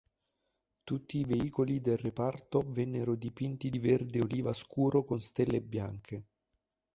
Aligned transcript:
Tutti 0.83 1.19
i 1.19 1.25
veicoli 1.25 1.79
del 1.79 1.97
reparto 1.99 2.63
vennero 2.67 3.13
dipinti 3.13 3.69
di 3.69 3.77
verde 3.77 4.21
oliva 4.21 4.51
scuro 4.51 5.03
con 5.03 5.19
stelle 5.19 5.61
bianche. 5.61 6.25